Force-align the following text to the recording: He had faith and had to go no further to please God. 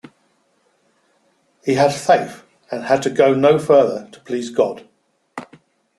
He 1.63 1.75
had 1.75 1.93
faith 1.93 2.43
and 2.71 2.85
had 2.85 3.03
to 3.03 3.11
go 3.11 3.35
no 3.35 3.59
further 3.59 4.09
to 4.11 4.19
please 4.21 4.49
God. 4.49 4.89